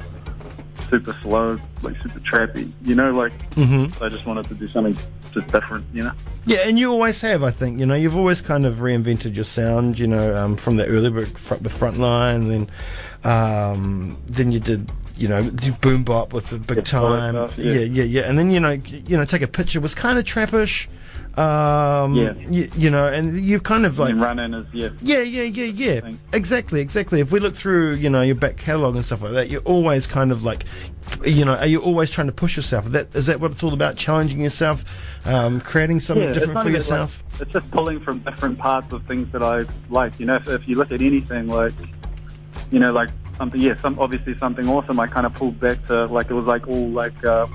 super 0.90 1.16
slow, 1.22 1.56
like 1.82 1.96
super 2.02 2.20
trappy. 2.20 2.70
You 2.84 2.94
know, 2.96 3.10
like 3.12 3.32
hmm 3.54 3.87
so 3.92 4.04
I 4.04 4.08
just 4.08 4.26
wanted 4.26 4.46
to 4.48 4.54
do 4.54 4.69
something 4.69 4.96
just 5.32 5.46
different. 5.48 5.87
You 5.94 6.02
know. 6.04 6.12
Yeah, 6.46 6.66
and 6.66 6.78
you 6.78 6.90
always 6.90 7.20
have, 7.20 7.42
I 7.42 7.50
think. 7.50 7.78
You 7.78 7.87
know, 7.87 7.94
you've 7.94 8.16
always 8.16 8.40
kind 8.40 8.66
of 8.66 8.76
reinvented 8.76 9.34
your 9.37 9.44
sound. 9.44 9.98
You 9.98 10.08
know, 10.08 10.37
um, 10.37 10.56
from 10.56 10.76
the 10.76 10.87
early 10.87 11.10
work 11.10 11.38
front, 11.38 11.62
with 11.62 11.78
Frontline, 11.78 12.48
then 12.48 12.70
um, 13.32 14.16
then 14.26 14.52
you 14.52 14.60
did. 14.60 14.90
You 15.16 15.28
know, 15.28 15.50
do 15.50 15.72
boom 15.72 16.02
bop 16.02 16.32
with 16.32 16.48
the 16.48 16.58
big 16.58 16.78
Yeah, 16.78 16.82
time, 16.84 17.34
stuff, 17.34 17.58
yeah. 17.58 17.72
yeah. 17.72 17.81
yeah, 17.81 18.04
yeah, 18.04 18.20
and 18.22 18.38
then 18.38 18.50
you 18.50 18.58
know, 18.58 18.70
you 18.70 19.19
know, 19.19 19.26
take 19.26 19.42
a 19.42 19.46
picture 19.46 19.78
was 19.78 19.94
kind 19.94 20.19
of 20.19 20.25
trappish, 20.25 20.88
um, 21.40 22.14
Yeah. 22.14 22.34
you, 22.50 22.69
you 22.76 22.90
know, 22.90 23.06
and 23.06 23.40
you've 23.40 23.62
kind 23.62 23.87
of 23.87 23.98
like, 23.98 24.10
and 24.10 24.20
run 24.20 24.38
in 24.38 24.52
is 24.54 24.66
yeah. 24.72 24.90
yeah, 25.00 25.20
yeah, 25.20 25.42
yeah, 25.42 25.64
yeah, 25.64 26.00
Thing. 26.00 26.20
exactly, 26.32 26.81
exactly. 26.81 27.20
If 27.20 27.32
we 27.32 27.40
look 27.40 27.54
through, 27.54 27.94
you 27.94 28.10
know, 28.10 28.22
your 28.22 28.34
back 28.34 28.56
catalogue 28.56 28.96
and 28.96 29.04
stuff 29.04 29.22
like 29.22 29.32
that, 29.32 29.48
you're 29.48 29.62
always 29.62 30.06
kind 30.06 30.32
of 30.32 30.42
like, 30.44 30.64
you 31.25 31.44
know, 31.44 31.54
are 31.56 31.66
you 31.66 31.81
always 31.81 32.10
trying 32.10 32.26
to 32.26 32.32
push 32.32 32.56
yourself? 32.56 32.84
That 32.87 33.14
is 33.16 33.26
that 33.26 33.40
what 33.40 33.52
it's 33.52 33.62
all 33.62 33.72
about? 33.72 33.96
Challenging 33.96 34.40
yourself, 34.42 34.84
um, 35.26 35.60
creating 35.60 36.00
something 36.00 36.28
Yeah, 36.28 36.34
different 36.34 36.60
for 36.62 36.70
yourself. 36.70 37.22
Like, 37.32 37.42
it's 37.42 37.52
just 37.52 37.70
pulling 37.70 38.00
from 38.00 38.19
different 38.20 38.58
parts 38.58 38.92
of 38.92 39.04
things 39.06 39.31
that 39.32 39.42
I 39.42 39.64
like. 39.88 40.19
You 40.20 40.26
know, 40.26 40.37
if, 40.37 40.48
if 40.48 40.69
you 40.69 40.76
look 40.76 40.92
at 40.92 41.00
anything 41.00 41.48
like, 41.48 41.72
you 42.70 42.78
know, 42.78 42.92
like 42.92 43.08
something, 43.38 43.60
yeah, 43.60 43.76
some 43.81 43.98
obviously 43.98 44.37
something 44.37 44.69
awesome. 44.69 45.00
I 45.00 45.06
kind 45.06 45.25
of 45.26 45.32
pulled 45.34 45.58
back 45.58 45.84
to 45.87 46.06
like 46.06 46.31
it 46.31 46.34
was 46.34 46.44
like 46.46 46.69
all 46.69 46.88
like 46.90 47.25
uh, 47.25 47.46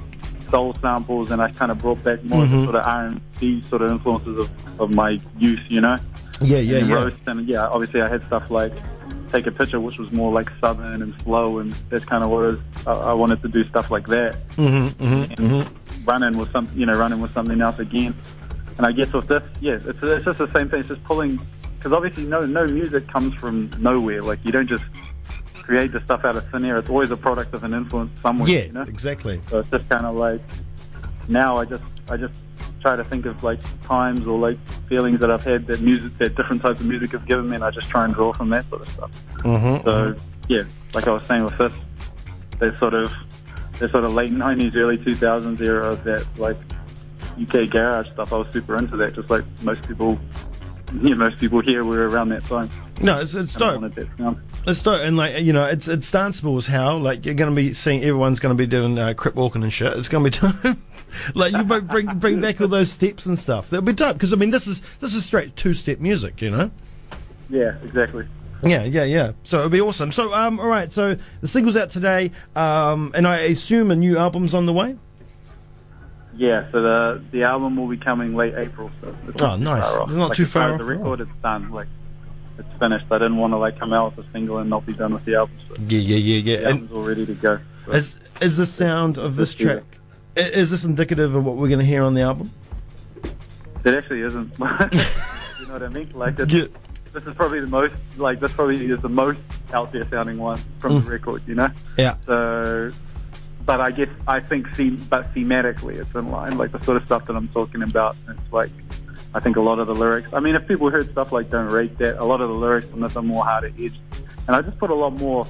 soul 0.50 0.74
samples, 0.82 1.32
and 1.32 1.42
I 1.42 1.52
kind 1.52 1.72
of 1.72 1.78
brought 1.80 2.04
back 2.04 2.24
more 2.24 2.44
of 2.44 2.50
Mhm. 2.50 2.60
the 2.60 2.64
sort 2.66 2.76
of 2.76 2.86
R 2.86 3.06
and 3.08 3.22
B 3.40 3.62
sort 3.70 3.82
of 3.82 3.92
influences 3.92 4.40
of, 4.40 4.80
of 4.82 4.94
my 4.94 5.20
youth. 5.38 5.62
You 5.70 5.82
know, 5.82 5.98
Yeah, 6.42 6.58
yeah, 6.60 6.78
and 6.80 6.90
yeah. 6.90 6.96
roast, 6.96 7.18
and 7.28 7.48
yeah, 7.48 7.68
obviously 7.68 8.02
I 8.02 8.10
had 8.10 8.26
stuff 8.26 8.50
like 8.52 8.74
take 9.32 9.48
a 9.48 9.52
picture, 9.52 9.80
which 9.80 9.98
was 9.98 10.12
more 10.12 10.32
like 10.32 10.50
southern 10.62 11.02
and 11.02 11.14
slow, 11.24 11.60
and 11.60 11.74
that's 11.90 12.06
kind 12.06 12.24
of 12.24 12.30
what 12.30 12.42
was, 12.42 12.60
I, 12.88 12.92
I 12.92 13.14
wanted 13.14 13.42
to 13.42 13.48
do 13.50 13.68
stuff 13.68 13.90
like 13.92 14.08
that 14.08 14.36
Mm-hmm, 14.56 15.04
mm-hmm, 15.04 15.46
mm-hmm. 15.46 16.06
running 16.06 16.38
with 16.38 16.52
some, 16.52 16.68
you 16.76 16.86
know, 16.86 16.96
running 16.98 17.20
with 17.22 17.34
something 17.34 17.60
else 17.60 17.80
again. 17.80 18.14
And 18.78 18.86
I 18.86 18.92
guess 18.92 19.12
with 19.14 19.28
this, 19.28 19.44
yeah, 19.62 19.80
it's, 19.86 20.02
it's 20.04 20.26
just 20.26 20.38
the 20.40 20.52
same 20.54 20.70
thing. 20.70 20.82
It's 20.82 20.90
just 20.90 21.04
pulling, 21.06 21.40
because 21.78 21.92
obviously 21.94 22.26
no 22.26 22.42
no 22.42 22.68
music 22.68 23.08
comes 23.08 23.34
from 23.36 23.70
nowhere. 23.80 24.22
Like 24.22 24.40
you 24.46 24.52
don't 24.52 24.68
just 24.68 24.84
create 25.66 25.92
the 25.92 26.02
stuff 26.02 26.24
out 26.24 26.36
of 26.36 26.48
thin 26.52 26.64
air. 26.64 26.78
It's 26.78 26.90
always 26.90 27.10
a 27.12 27.18
product 27.18 27.54
of 27.54 27.64
an 27.64 27.74
influence 27.74 28.20
somewhere. 28.22 28.48
Yeah, 28.48 28.66
you 28.66 28.72
know? 28.72 28.84
exactly. 28.84 29.42
So 29.50 29.60
it's 29.60 29.70
just 29.70 29.90
kind 29.90 30.06
of 30.06 30.16
like 30.16 30.42
now 31.28 31.58
I 31.58 31.66
just 31.66 31.84
I 32.08 32.18
just 32.18 32.38
try 32.82 32.96
to 32.96 33.04
think 33.04 33.26
of 33.26 33.44
like 33.44 33.60
times 33.84 34.28
or 34.28 34.38
like 34.38 34.60
feelings 34.88 35.20
that 35.20 35.32
I've 35.32 35.44
had 35.44 35.66
that 35.68 35.82
music 35.82 36.18
that 36.20 36.36
different 36.36 36.62
types 36.62 36.80
of 36.80 36.86
music 36.86 37.12
have 37.12 37.26
given 37.28 37.50
me, 37.50 37.56
and 37.56 37.64
I 37.64 37.72
just 37.72 37.90
try 37.90 38.06
and 38.06 38.14
draw 38.14 38.32
from 38.32 38.50
that 38.50 38.66
sort 38.70 38.82
of 38.84 38.90
stuff. 38.90 39.12
Mm-hmm. 39.38 39.84
So 39.84 40.16
yeah, 40.48 40.64
like 40.94 41.08
I 41.08 41.12
was 41.14 41.26
saying 41.26 41.44
with 41.44 41.58
this, 41.58 41.74
that 42.60 42.78
sort 42.78 42.94
of 42.94 43.12
that 43.80 43.90
sort 43.92 44.06
of 44.06 44.14
late 44.14 44.32
nineties, 44.32 44.76
early 44.76 44.98
two 45.04 45.16
thousands 45.16 45.60
era 45.62 45.90
of 45.92 46.04
that 46.04 46.26
like 46.38 46.58
UK 47.42 47.70
garage 47.70 48.08
stuff. 48.12 48.32
I 48.32 48.38
was 48.38 48.48
super 48.54 48.78
into 48.78 48.96
that, 48.98 49.16
just 49.16 49.30
like 49.30 49.44
most 49.64 49.88
people. 49.88 50.20
Yeah, 51.02 51.16
most 51.16 51.40
people 51.40 51.62
here 51.62 51.84
were 51.84 52.08
around 52.08 52.30
that 52.30 52.46
time. 52.46 52.70
no, 53.02 53.20
it's 53.20 53.34
it's 53.34 53.56
dope. 53.56 53.82
Sound. 54.66 54.72
It's 54.72 54.82
dope, 54.84 55.02
and 55.02 55.18
like 55.18 55.44
you 55.44 55.54
know, 55.54 55.66
it's 55.66 55.88
it's 55.88 56.10
danceable 56.12 56.58
as 56.58 56.68
hell. 56.68 57.00
Like 57.00 57.26
you're 57.26 57.36
gonna 57.36 57.56
be 57.56 57.74
seeing 57.74 58.02
everyone's 58.02 58.40
gonna 58.40 58.56
be 58.56 58.68
doing 58.68 58.98
uh, 58.98 59.14
crip 59.14 59.36
walking 59.36 59.64
and 59.64 59.72
shit. 59.72 59.94
It's 59.98 60.08
gonna 60.08 60.24
be 60.24 60.30
dope. 60.38 60.78
like 61.34 61.54
you 61.54 61.64
might 61.64 61.88
bring 61.88 62.08
bring 62.20 62.42
back 62.42 62.62
all 62.62 62.68
those 62.68 62.92
steps 62.92 63.26
and 63.26 63.38
stuff. 63.38 63.70
That'll 63.70 63.86
be 63.86 63.94
dope 63.94 64.16
because 64.16 64.34
I 64.34 64.36
mean 64.36 64.50
this 64.50 64.68
is 64.68 64.82
this 64.98 65.16
is 65.16 65.26
straight 65.26 65.56
two 65.56 65.74
step 65.74 66.00
music, 66.00 66.42
you 66.42 66.52
know. 66.52 66.72
Yeah, 67.50 67.76
exactly. 67.84 68.28
Yeah, 68.64 68.84
yeah, 68.84 69.04
yeah. 69.04 69.34
So 69.44 69.60
it'll 69.60 69.70
be 69.70 69.82
awesome. 69.82 70.12
So 70.12 70.34
um, 70.34 70.60
all 70.60 70.68
right. 70.68 70.92
So 70.92 71.18
the 71.42 71.48
single's 71.48 71.78
out 71.78 71.90
today, 71.92 72.32
um, 72.56 73.12
and 73.14 73.28
I 73.28 73.38
assume 73.40 73.92
a 73.92 73.96
new 73.96 74.18
album's 74.18 74.54
on 74.54 74.66
the 74.66 74.74
way. 74.74 74.98
Yeah, 76.38 76.70
so 76.72 76.82
the 76.82 77.24
the 77.32 77.44
album 77.44 77.76
will 77.78 77.88
be 77.88 77.98
coming 77.98 78.36
late 78.36 78.56
April. 78.56 78.92
So 79.02 79.16
Oh, 79.42 79.56
nice. 79.56 79.86
It's 79.88 80.14
not 80.14 80.36
too 80.36 80.46
far 80.46 80.74
off 80.74 80.80
The 80.80 80.86
record 80.86 81.22
is 81.22 81.28
done. 81.42 81.72
Like 81.72 81.88
it's 82.58 82.80
finished. 82.80 83.06
I 83.12 83.18
didn't 83.18 83.38
want 83.38 83.54
to 83.54 83.58
like 83.58 83.78
come 83.80 83.94
out 83.94 84.16
with 84.16 84.26
a 84.28 84.32
single 84.32 84.58
and 84.60 84.70
not 84.70 84.86
be 84.86 84.94
done 84.94 85.14
with 85.14 85.26
the 85.26 85.36
album. 85.36 85.56
So 85.68 85.76
Yeah, 85.88 86.00
yeah, 86.00 86.16
yeah, 86.18 86.42
the 86.42 86.50
yeah. 86.52 86.58
And 86.58 86.66
album's 86.68 86.92
all 86.92 87.04
ready 87.04 87.26
to 87.26 87.34
go. 87.34 87.60
So 87.86 87.92
is 87.94 88.16
is 88.42 88.58
the 88.58 88.66
sound 88.66 89.18
of 89.18 89.36
this 89.36 89.54
track? 89.56 89.84
Is 90.36 90.70
this 90.72 90.84
indicative 90.84 91.36
of 91.36 91.46
what 91.46 91.56
we're 91.58 91.70
gonna 91.70 91.84
hear 91.86 92.04
on 92.04 92.14
the 92.14 92.22
album? 92.22 92.52
it 93.84 93.94
actually 93.94 94.22
isn't. 94.22 94.52
you 94.60 94.66
know 95.68 95.74
what 95.74 95.84
I 95.84 95.90
mean? 95.90 96.10
Like 96.14 96.40
it's, 96.40 96.52
Yeah. 96.52 96.66
this 97.14 97.26
is 97.26 97.34
probably 97.36 97.60
the 97.60 97.68
most 97.68 97.94
like 98.18 98.40
this 98.40 98.52
probably 98.52 98.84
is 98.90 99.00
the 99.02 99.10
most 99.10 99.40
out 99.74 99.92
there 99.92 100.08
sounding 100.10 100.38
one 100.38 100.60
from 100.80 100.94
Mm. 100.94 101.04
the 101.06 101.12
record. 101.12 101.42
You 101.48 101.56
know. 101.56 101.70
Yeah. 101.98 102.16
So, 102.26 102.92
but 103.66 103.82
I 103.82 103.92
guess 103.92 104.10
I 104.28 104.40
think 104.40 104.76
them- 104.76 105.06
but 105.10 105.34
thematically 105.34 105.96
it's 105.98 106.14
in 106.16 106.30
line, 106.32 106.58
like 106.58 106.72
the 106.72 106.84
sort 106.84 106.98
of 106.98 107.06
stuff 107.06 107.26
that 107.28 107.36
I'm 107.36 107.48
talking 107.50 107.82
about. 107.84 108.16
It's 108.28 108.52
like 108.54 108.70
I 109.36 109.42
think 109.42 109.58
a 109.58 109.62
lot 109.62 109.80
of 109.80 109.88
the 109.88 109.94
lyrics. 109.94 110.30
I 110.32 110.40
mean, 110.40 110.56
if 110.56 110.66
people 110.66 110.90
heard 110.90 111.12
stuff 111.12 111.34
like 111.34 111.50
"Don't 111.50 111.70
Rate 111.70 111.98
That," 111.98 112.18
a 112.20 112.24
lot 112.24 112.40
of 112.40 112.48
the 112.48 112.56
lyrics 112.56 112.88
on 112.94 113.02
this 113.02 113.18
are 113.18 113.22
more 113.22 113.44
harder 113.44 113.70
edged, 113.78 114.00
and 114.48 114.56
I 114.56 114.62
just 114.62 114.80
put 114.80 114.90
a 114.90 114.96
lot 114.96 115.12
more. 115.12 115.46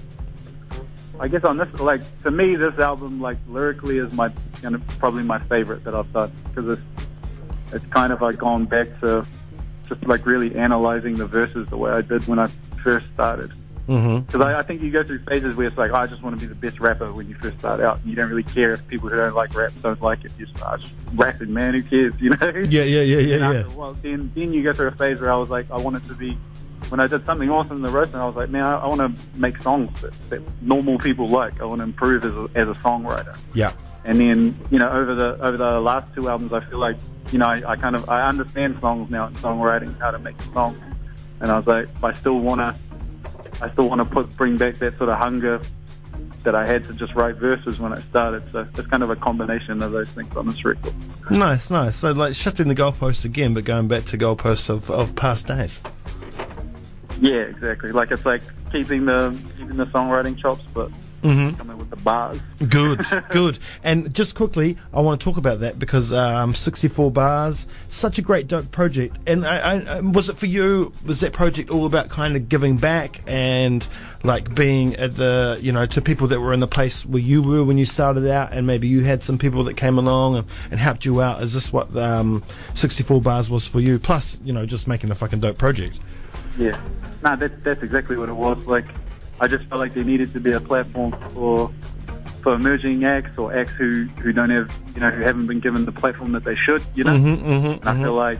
I 1.20 1.28
guess 1.28 1.44
on 1.44 1.58
this, 1.58 1.72
like 1.80 2.02
to 2.24 2.32
me, 2.32 2.56
this 2.56 2.78
album, 2.80 3.22
like 3.22 3.38
lyrically, 3.48 4.00
is 4.00 4.12
my 4.12 4.32
gonna 4.64 4.80
probably 4.98 5.22
my 5.22 5.38
favorite 5.38 5.84
that 5.84 5.94
I've 5.94 6.12
done 6.12 6.32
because 6.50 6.80
it's 6.80 7.06
it's 7.74 7.86
kind 7.86 8.12
of 8.12 8.22
like 8.22 8.38
gone 8.40 8.66
back 8.66 8.88
to 9.02 9.24
just 9.88 10.06
like 10.08 10.26
really 10.26 10.56
analyzing 10.56 11.16
the 11.16 11.28
verses 11.28 11.68
the 11.70 11.78
way 11.78 11.92
I 11.92 12.02
did 12.02 12.28
when 12.28 12.40
I 12.40 12.48
first 12.84 13.06
started. 13.14 13.52
Mm-hmm. 13.88 14.22
Because 14.22 14.42
I, 14.42 14.60
I 14.60 14.64
think 14.64 14.82
you 14.82 14.92
go 14.92 15.04
through 15.04 15.20
phases 15.20 15.56
where 15.56 15.68
it's 15.68 15.78
like, 15.78 15.92
oh, 15.92 15.96
I 15.96 16.08
just 16.08 16.24
want 16.24 16.40
to 16.40 16.42
be 16.42 16.48
the 16.48 16.56
best 16.56 16.80
rapper 16.80 17.12
when 17.14 17.30
you 17.30 17.36
first 17.36 17.60
start 17.60 17.82
out. 17.82 18.00
And 18.00 18.10
you 18.10 18.16
don't 18.16 18.30
really 18.30 18.44
care 18.44 18.72
if 18.72 18.88
people 18.88 19.10
who 19.10 19.16
don't 19.16 19.36
like 19.36 19.54
rap 19.56 19.74
don't 19.82 20.02
like 20.02 20.26
it. 20.26 20.32
You 20.38 20.48
just, 20.48 20.64
oh, 20.66 20.78
just 20.78 20.94
rapping, 21.14 21.54
man. 21.54 21.74
Who 21.74 21.84
cares? 21.84 22.14
You 22.20 22.32
know? 22.32 22.48
Yeah, 22.48 22.84
yeah, 22.84 23.02
yeah, 23.02 23.18
And 23.18 23.28
yeah, 23.30 23.52
yeah. 23.52 23.60
after 23.60 23.70
while, 23.72 23.94
then, 23.94 24.32
then 24.34 24.54
you 24.54 24.64
go 24.64 24.74
through 24.74 24.88
a 24.88 24.92
phase 24.92 25.20
where 25.20 25.32
I 25.32 25.36
was 25.36 25.50
like, 25.50 25.70
I 25.70 25.78
wanted 25.78 26.04
to 26.06 26.16
be, 26.16 26.38
when 26.90 27.00
I 27.00 27.08
did 27.08 27.26
something 27.26 27.50
awesome 27.52 27.78
in 27.78 27.82
the 27.84 27.90
roast, 27.90 28.14
and 28.14 28.22
I 28.22 28.26
was 28.26 28.36
like, 28.36 28.50
man, 28.50 28.66
I, 28.66 28.78
I 28.78 28.88
want 28.88 29.02
to 29.02 29.22
make 29.36 29.62
songs 29.62 30.02
that, 30.02 30.14
that 30.30 30.42
normal 30.62 30.98
people 30.98 31.28
like. 31.28 31.62
I 31.62 31.66
want 31.66 31.80
to 31.80 31.84
improve 31.84 32.26
as 32.26 32.36
a, 32.36 32.50
as 32.56 32.68
a 32.68 32.80
songwriter. 32.82 33.38
Yeah. 33.54 33.74
And 34.04 34.20
then, 34.20 34.58
you 34.72 34.80
know, 34.80 34.90
over 34.90 35.16
the 35.16 35.38
over 35.44 35.58
the 35.58 35.80
last 35.80 36.14
two 36.14 36.30
albums, 36.30 36.54
I 36.54 36.60
feel 36.62 36.78
like, 36.78 36.98
you 37.32 37.40
know, 37.40 37.48
I, 37.48 37.72
I 37.72 37.76
kind 37.76 37.96
of 37.96 38.08
I 38.10 38.28
understand 38.28 38.78
songs 38.80 39.10
now 39.10 39.26
and 39.28 39.36
songwriting, 39.38 40.00
how 40.00 40.12
to 40.12 40.20
make 40.20 40.38
a 40.40 40.54
song. 40.54 40.80
And 41.42 41.52
I 41.52 41.58
was 41.58 41.68
like, 41.68 41.88
I 42.04 42.14
still 42.14 42.40
wanna, 42.40 42.76
I 43.62 43.72
still 43.72 43.90
wanna 43.90 44.06
put 44.06 44.36
bring 44.38 44.58
back 44.58 44.76
that 44.76 44.98
sort 44.98 45.10
of 45.10 45.18
hunger 45.18 45.62
that 46.46 46.56
I 46.56 46.66
had 46.66 46.86
to 46.86 46.94
just 46.94 47.14
write 47.16 47.36
verses 47.36 47.80
when 47.80 47.92
I 47.92 48.00
started. 48.02 48.50
So 48.52 48.68
it's 48.78 48.88
kind 48.88 49.04
of 49.04 49.10
a 49.10 49.16
combination 49.16 49.82
of 49.82 49.92
those 49.92 50.10
things 50.10 50.36
on 50.38 50.48
this 50.48 50.64
record. 50.64 50.94
Nice, 51.30 51.70
nice. 51.70 51.98
So 51.98 52.12
like 52.12 52.36
shifting 52.36 52.68
the 52.70 52.76
goalposts 52.76 53.26
again, 53.26 53.54
but 53.54 53.66
going 53.66 53.88
back 53.88 54.06
to 54.06 54.18
goalposts 54.18 54.70
of, 54.70 54.90
of 54.90 55.16
past 55.16 55.48
days. 55.48 55.82
Yeah, 57.20 57.38
exactly. 57.38 57.92
Like 57.92 58.12
it's 58.12 58.26
like 58.26 58.42
keeping 58.72 59.06
the 59.06 59.38
keeping 59.58 59.78
the 59.78 59.88
songwriting 59.88 60.38
chops, 60.38 60.64
but 60.74 60.92
Mm-hmm. 61.26 61.58
coming 61.58 61.78
with 61.80 61.90
the 61.90 61.96
bars. 61.96 62.40
Good, 62.70 63.04
good. 63.32 63.58
And 63.84 64.14
just 64.14 64.36
quickly, 64.36 64.78
I 64.94 65.02
want 65.02 65.20
to 65.20 65.24
talk 65.24 65.38
about 65.38 65.62
that 65.62 65.80
because 65.80 66.14
um, 66.14 66.54
64 66.54 67.10
bars, 67.10 67.66
such 67.90 68.20
a 68.20 68.22
great 68.22 68.48
dope 68.48 68.72
project. 68.72 69.18
And 69.26 69.44
I, 69.44 69.80
I, 69.80 70.00
was 70.02 70.30
it 70.30 70.38
for 70.38 70.46
you? 70.46 70.94
Was 71.04 71.22
that 71.22 71.34
project 71.34 71.72
all 71.72 71.88
about 71.88 72.10
kind 72.10 72.36
of 72.36 72.48
giving 72.48 72.78
back 72.78 73.22
and 73.26 73.86
like 74.24 74.54
being 74.54 74.96
at 74.98 75.16
the, 75.16 75.58
you 75.62 75.72
know, 75.72 75.88
to 75.88 76.02
people 76.02 76.28
that 76.28 76.40
were 76.40 76.54
in 76.54 76.60
the 76.60 76.68
place 76.68 77.04
where 77.04 77.22
you 77.22 77.42
were 77.42 77.64
when 77.64 77.80
you 77.80 77.86
started 77.86 78.30
out, 78.30 78.54
and 78.54 78.68
maybe 78.68 78.88
you 78.88 79.04
had 79.04 79.24
some 79.24 79.40
people 79.40 79.64
that 79.64 79.78
came 79.78 79.98
along 79.98 80.36
and, 80.36 80.48
and 80.70 80.80
helped 80.80 81.06
you 81.06 81.22
out? 81.24 81.42
Is 81.42 81.56
this 81.56 81.74
what 81.74 81.96
um, 81.96 82.44
64 82.76 83.20
bars 83.22 83.50
was 83.50 83.66
for 83.66 83.80
you? 83.80 83.98
Plus, 83.98 84.40
you 84.44 84.54
know, 84.54 84.68
just 84.68 84.88
making 84.88 85.10
a 85.10 85.16
fucking 85.16 85.40
dope 85.40 85.58
project. 85.58 86.00
Yeah. 86.58 86.80
No, 87.24 87.36
that, 87.36 87.64
that's 87.64 87.82
exactly 87.82 88.16
what 88.16 88.30
it 88.30 88.36
was. 88.36 88.66
Like, 88.68 88.86
I 89.40 89.48
just 89.48 89.66
felt 89.66 89.80
like 89.80 89.94
there 89.94 90.04
needed 90.04 90.34
to 90.34 90.40
be 90.40 90.52
a 90.52 90.60
platform 90.60 91.12
for 91.32 91.72
for 92.46 92.54
emerging 92.54 93.04
acts 93.04 93.36
or 93.40 93.58
acts 93.58 93.72
who, 93.72 94.04
who 94.22 94.32
don't 94.32 94.52
have, 94.52 94.72
you 94.94 95.02
know, 95.02 95.10
who 95.10 95.24
haven't 95.24 95.48
been 95.48 95.60
given 95.60 95.84
the 95.84 95.92
platform 95.92 96.32
that 96.34 96.44
they 96.44 96.56
should, 96.56 96.84
you 96.94 97.04
know? 97.04 97.18
Mm-hmm, 97.18 97.44
mm-hmm, 97.44 97.88
And 97.88 97.90
I 97.90 98.04
feel 98.04 98.14
like, 98.14 98.38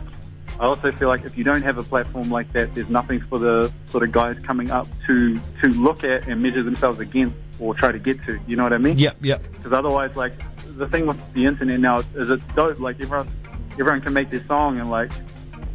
I 0.60 0.64
also 0.64 0.92
feel 0.92 1.08
like 1.08 1.24
if 1.24 1.36
you 1.36 1.42
don't 1.42 1.62
have 1.62 1.76
a 1.76 1.82
platform 1.82 2.30
like 2.30 2.52
that, 2.52 2.72
there's 2.72 2.88
nothing 2.88 3.20
for 3.22 3.40
the 3.40 3.72
sort 3.86 4.04
of 4.04 4.12
guys 4.12 4.38
coming 4.38 4.70
up 4.70 4.86
to, 5.08 5.36
to 5.60 5.68
look 5.70 6.04
at 6.04 6.28
and 6.28 6.40
measure 6.40 6.62
themselves 6.62 7.00
against 7.00 7.34
or 7.58 7.74
try 7.74 7.90
to 7.90 7.98
get 7.98 8.24
to. 8.26 8.38
You 8.46 8.54
know 8.54 8.62
what 8.62 8.72
I 8.72 8.78
mean? 8.78 8.96
Yep, 8.96 9.16
yep. 9.22 9.42
Because 9.50 9.72
otherwise, 9.72 10.14
like, 10.14 10.34
the 10.76 10.86
thing 10.86 11.06
with 11.06 11.32
the 11.32 11.44
internet 11.44 11.80
now 11.80 11.98
is 12.14 12.30
it's 12.30 12.46
dope. 12.54 12.78
Like, 12.78 13.00
everyone, 13.00 13.26
everyone 13.72 14.02
can 14.02 14.12
make 14.12 14.30
their 14.30 14.46
song 14.46 14.78
and, 14.78 14.88
like, 14.88 15.10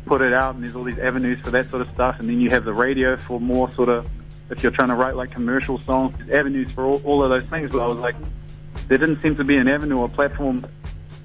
put 0.05 0.21
it 0.21 0.31
out, 0.31 0.55
and 0.55 0.63
there's 0.63 0.77
all 0.77 0.85
these 0.85 0.99
avenues 0.99 1.37
for 1.41 1.51
that 1.51 1.69
sort 1.69 1.81
of 1.81 1.93
stuff. 1.93 2.15
And 2.21 2.29
then 2.29 2.39
you 2.39 2.49
have 2.51 2.63
the 2.63 2.73
radio 2.73 3.17
for 3.17 3.41
more 3.41 3.69
sort 3.73 3.89
of, 3.89 4.07
if 4.51 4.61
you're 4.61 4.71
trying 4.71 4.89
to 4.89 4.95
write 4.95 5.15
like 5.15 5.31
commercial 5.31 5.79
songs, 5.79 6.15
avenues 6.29 6.71
for 6.71 6.85
all, 6.85 7.01
all 7.03 7.23
of 7.23 7.29
those 7.29 7.49
things. 7.49 7.71
But 7.71 7.81
I 7.81 7.87
was 7.87 7.99
like, 7.99 8.15
there 8.87 8.97
didn't 8.97 9.21
seem 9.21 9.35
to 9.35 9.43
be 9.43 9.57
an 9.57 9.67
avenue 9.67 9.97
or 9.97 10.09
platform 10.09 10.65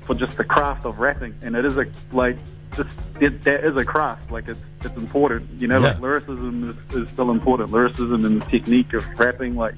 for 0.04 0.14
just 0.14 0.36
the 0.36 0.44
craft 0.44 0.86
of 0.86 1.00
rapping, 1.00 1.34
and 1.42 1.56
it 1.56 1.64
is 1.64 1.76
a 1.76 1.86
like 2.12 2.36
just 2.76 2.88
it, 3.20 3.42
that 3.42 3.64
is 3.64 3.76
a 3.76 3.84
craft. 3.84 4.30
Like 4.30 4.48
it's 4.48 4.60
it's 4.82 4.96
important, 4.96 5.60
you 5.60 5.66
know. 5.66 5.78
Yeah. 5.80 5.88
Like 5.88 6.00
lyricism 6.00 6.78
is, 6.90 6.96
is 6.96 7.08
still 7.10 7.30
important. 7.30 7.72
Lyricism 7.72 8.24
and 8.24 8.40
the 8.40 8.46
technique 8.46 8.92
of 8.94 9.04
rapping, 9.18 9.56
like 9.56 9.74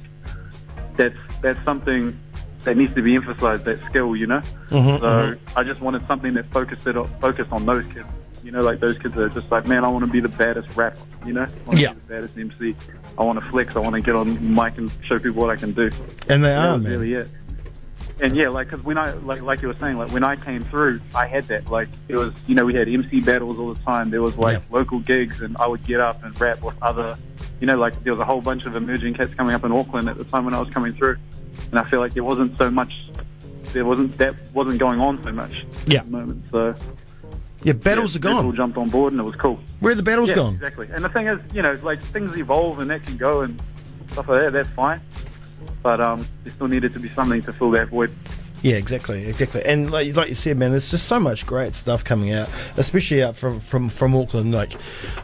that's 0.94 1.16
that's 1.40 1.62
something 1.62 2.18
that 2.64 2.76
needs 2.76 2.94
to 2.94 3.02
be 3.02 3.14
emphasized. 3.14 3.64
That 3.64 3.80
skill, 3.88 4.14
you 4.14 4.26
know. 4.26 4.42
Mhm, 4.68 5.00
so 5.00 5.36
I 5.56 5.62
just 5.62 5.80
wanted 5.80 6.06
something 6.06 6.34
that 6.34 6.44
focused 6.52 6.86
it 6.86 6.94
focused 7.20 7.50
on 7.52 7.64
those 7.64 7.86
kids. 7.86 8.08
You 8.44 8.50
know, 8.52 8.60
like 8.60 8.80
those 8.80 8.96
kids 8.98 9.14
that 9.14 9.22
are 9.22 9.28
just 9.28 9.50
like, 9.50 9.66
man, 9.66 9.84
I 9.84 9.88
want 9.88 10.04
to 10.04 10.10
be 10.10 10.20
the 10.20 10.28
baddest 10.28 10.74
rapper. 10.76 10.98
You 11.26 11.32
know, 11.32 11.42
I 11.42 11.48
want 11.66 11.78
to 11.78 11.82
Yeah. 11.82 11.92
be 11.92 12.00
the 12.00 12.06
baddest 12.06 12.38
MC. 12.38 12.76
I 13.18 13.22
want 13.22 13.42
to 13.42 13.50
flex. 13.50 13.76
I 13.76 13.80
want 13.80 13.94
to 13.94 14.00
get 14.00 14.14
on 14.14 14.54
mic 14.54 14.78
and 14.78 14.90
show 15.02 15.18
people 15.18 15.42
what 15.42 15.50
I 15.50 15.56
can 15.56 15.72
do. 15.72 15.90
And 16.28 16.44
they 16.44 16.54
are, 16.54 16.78
man. 16.78 16.90
really 16.92 17.14
it. 17.14 17.28
And 18.20 18.34
yeah, 18.34 18.48
like, 18.48 18.68
cause 18.70 18.82
when 18.82 18.98
I, 18.98 19.12
like, 19.12 19.42
like 19.42 19.62
you 19.62 19.68
were 19.68 19.74
saying, 19.74 19.96
like, 19.96 20.10
when 20.12 20.24
I 20.24 20.34
came 20.34 20.62
through, 20.64 21.00
I 21.14 21.26
had 21.26 21.44
that. 21.48 21.70
Like, 21.70 21.88
it 22.08 22.16
was, 22.16 22.32
you 22.48 22.54
know, 22.56 22.64
we 22.64 22.74
had 22.74 22.88
MC 22.88 23.20
battles 23.20 23.58
all 23.58 23.72
the 23.72 23.80
time. 23.82 24.10
There 24.10 24.22
was, 24.22 24.36
like, 24.36 24.54
Yeah. 24.58 24.76
local 24.76 24.98
gigs, 24.98 25.40
and 25.40 25.56
I 25.58 25.68
would 25.68 25.84
get 25.84 26.00
up 26.00 26.24
and 26.24 26.38
rap 26.40 26.62
with 26.64 26.74
other, 26.82 27.16
you 27.60 27.66
know, 27.68 27.76
like, 27.76 28.02
there 28.02 28.12
was 28.12 28.20
a 28.20 28.24
whole 28.24 28.40
bunch 28.40 28.66
of 28.66 28.74
emerging 28.74 29.14
cats 29.14 29.34
coming 29.34 29.54
up 29.54 29.64
in 29.64 29.70
Auckland 29.70 30.08
at 30.08 30.16
the 30.18 30.24
time 30.24 30.44
when 30.44 30.54
I 30.54 30.58
was 30.60 30.68
coming 30.70 30.94
through. 30.94 31.16
And 31.70 31.78
I 31.78 31.84
feel 31.84 32.00
like 32.00 32.14
there 32.14 32.24
wasn't 32.24 32.58
so 32.58 32.70
much, 32.72 33.08
there 33.72 33.84
wasn't, 33.84 34.18
that 34.18 34.34
wasn't 34.52 34.78
going 34.80 34.98
on 34.98 35.22
so 35.22 35.30
much 35.30 35.64
Yeah. 35.86 36.00
at 36.00 36.06
the 36.06 36.10
moment. 36.10 36.42
So, 36.50 36.74
Yeah, 37.68 37.74
battles 37.74 38.14
yeah, 38.14 38.18
are 38.18 38.22
gone. 38.22 38.36
People 38.36 38.52
jumped 38.52 38.78
on 38.78 38.88
board, 38.88 39.12
and 39.12 39.20
it 39.20 39.24
was 39.24 39.36
cool. 39.36 39.60
Where 39.80 39.92
are 39.92 39.94
the 39.94 40.02
battles 40.02 40.30
yeah, 40.30 40.36
gone? 40.36 40.54
exactly. 40.54 40.88
And 40.90 41.04
the 41.04 41.10
thing 41.10 41.26
is, 41.26 41.38
you 41.52 41.60
know, 41.60 41.78
like, 41.82 42.00
things 42.00 42.34
evolve, 42.36 42.78
and 42.78 42.88
that 42.88 43.02
can 43.02 43.18
go, 43.18 43.42
and 43.42 43.60
stuff 44.12 44.26
like 44.26 44.40
that, 44.40 44.52
that's 44.54 44.70
fine. 44.70 45.02
But, 45.82 46.00
um, 46.00 46.26
there 46.44 46.52
still 46.54 46.68
needed 46.68 46.94
to 46.94 46.98
be 46.98 47.10
something 47.10 47.42
to 47.42 47.52
fill 47.52 47.70
that 47.72 47.88
void. 47.88 48.10
Yeah, 48.62 48.76
exactly, 48.76 49.26
exactly. 49.26 49.62
And 49.64 49.90
like, 49.90 50.16
like 50.16 50.30
you 50.30 50.34
said, 50.34 50.56
man, 50.56 50.70
there's 50.72 50.90
just 50.90 51.06
so 51.06 51.20
much 51.20 51.46
great 51.46 51.74
stuff 51.74 52.02
coming 52.04 52.32
out, 52.32 52.48
especially 52.76 53.22
out 53.22 53.36
from 53.36 53.60
from, 53.60 53.88
from 53.88 54.16
Auckland. 54.16 54.52
Like, 54.52 54.72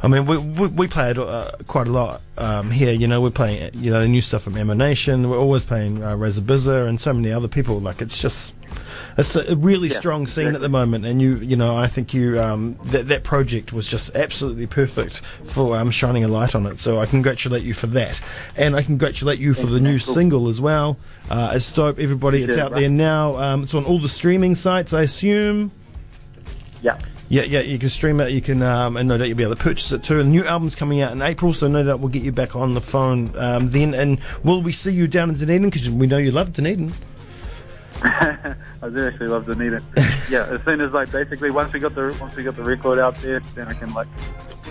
I 0.05 0.09
mean, 0.09 0.27
we 0.27 0.37
we, 0.39 0.69
we 0.69 0.87
play 0.87 1.11
it 1.11 1.19
uh, 1.19 1.51
quite 1.67 1.89
a 1.89 1.91
lot 1.91 2.21
um, 2.39 2.71
here. 2.71 2.93
You 2.93 3.09
know, 3.09 3.21
we're 3.21 3.31
playing 3.31 3.71
you 3.75 3.91
know 3.91 4.07
new 4.07 4.21
stuff 4.21 4.43
from 4.43 4.57
Emanation. 4.57 5.29
We're 5.29 5.39
always 5.39 5.65
playing 5.65 6.01
uh, 6.01 6.15
Raiza 6.15 6.41
Biza 6.43 6.87
and 6.87 7.01
so 7.01 7.13
many 7.13 7.33
other 7.33 7.49
people. 7.49 7.81
Like, 7.81 8.01
it's 8.01 8.21
just. 8.21 8.53
It's 9.17 9.37
a 9.37 9.55
really 9.57 9.89
Yeah, 9.89 9.99
strong 9.99 10.27
scene 10.27 10.55
at 10.55 10.61
the 10.61 10.69
moment, 10.69 11.07
and 11.07 11.23
you, 11.23 11.37
you 11.37 11.57
know, 11.57 11.77
I 11.77 11.87
think 11.87 12.13
you 12.13 12.41
um, 12.41 12.77
that 12.87 13.09
that 13.09 13.23
project 13.23 13.73
was 13.73 13.87
just 13.87 14.15
absolutely 14.17 14.67
perfect 14.67 15.19
for 15.19 15.77
um, 15.77 15.91
shining 15.93 16.25
a 16.25 16.29
light 16.29 16.55
on 16.55 16.67
it. 16.67 16.79
So 16.81 16.99
I 16.99 17.07
congratulate 17.07 17.63
you 17.63 17.75
for 17.75 17.87
that, 17.89 18.21
and 18.57 18.75
I 18.75 18.83
congratulate 18.83 19.39
you 19.39 19.55
for 19.55 19.67
the 19.67 19.81
new 19.81 19.99
Cool. 20.01 20.15
single 20.15 20.49
as 20.49 20.61
well. 20.61 20.97
Uh, 21.31 21.53
it's 21.55 21.71
dope, 21.71 21.99
everybody. 22.01 22.43
It's 22.43 22.59
out 22.59 22.75
there 22.75 22.89
now. 22.89 23.37
Um, 23.37 23.63
it's 23.63 23.75
on 23.75 23.85
all 23.85 24.01
the 24.01 24.09
streaming 24.09 24.55
sites, 24.57 24.93
I 24.93 25.03
assume. 25.03 25.71
Yeah. 26.83 26.99
Yeah, 27.31 27.43
yeah, 27.43 27.61
you 27.61 27.79
can 27.79 27.89
stream 27.89 28.21
it. 28.21 28.33
You 28.33 28.43
can, 28.43 28.63
um, 28.63 28.97
and 28.99 29.09
no 29.09 29.17
doubt 29.17 29.29
you'll 29.29 29.37
be 29.37 29.45
able 29.45 29.57
to 29.57 29.63
purchase 29.63 29.91
it 29.93 30.05
too. 30.05 30.21
A 30.21 30.25
new 30.25 30.45
album's 30.45 30.75
coming 30.75 31.01
out 31.01 31.13
in 31.13 31.23
April, 31.23 31.55
so 31.55 31.67
no 31.69 31.83
doubt 31.83 32.01
we'll 32.01 32.11
get 32.11 32.23
you 32.23 32.33
back 32.33 32.55
on 32.55 32.75
the 32.75 32.81
phone 32.83 33.33
um, 33.39 33.71
then. 33.71 33.95
And 33.95 34.21
will 34.43 34.61
we 34.61 34.73
see 34.73 34.93
you 34.93 35.07
down 35.07 35.31
in 35.31 35.37
Dunedin? 35.39 35.71
Because 35.71 35.89
we 35.89 36.07
know 36.07 36.19
you 36.19 36.33
love 36.33 36.53
Dunedin. 36.53 36.93
I 38.85 38.91
do 38.91 39.07
actually 39.07 39.29
love 39.29 39.47
Dunedin. 39.47 39.83
yeah, 40.29 40.45
as 40.45 40.63
soon 40.63 40.83
as 40.83 40.93
like 40.93 41.11
basically 41.11 41.51
once 41.51 41.73
we 41.73 41.81
got 41.81 41.95
the 41.95 42.15
once 42.21 42.37
we 42.37 42.43
got 42.43 42.55
the 42.55 42.63
record 42.63 42.99
out 42.99 43.15
there, 43.17 43.41
then 43.55 43.67
I 43.67 43.73
can 43.73 43.95
like 43.95 44.07